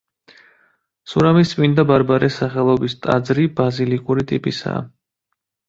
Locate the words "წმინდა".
1.51-1.85